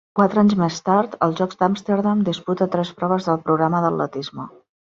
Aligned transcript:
Quatre 0.19 0.39
anys 0.41 0.53
més 0.61 0.79
tard, 0.87 1.13
als 1.25 1.35
Jocs 1.41 1.59
d'Amsterdam, 1.59 2.25
disputa 2.31 2.69
tres 2.77 2.95
proves 3.03 3.31
del 3.31 3.41
programa 3.47 3.87
d'atletisme. 3.87 4.51